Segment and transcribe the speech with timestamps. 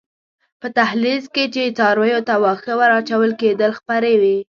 [0.59, 4.37] په دهلېز کې چې څارویو ته واښه ور اچول کېدل خپرې وې.